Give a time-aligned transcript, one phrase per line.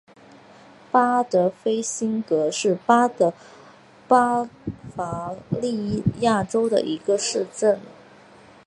[0.91, 3.29] 巴德菲辛格是德国
[4.07, 4.45] 巴
[4.95, 7.79] 伐利亚州的一个市镇。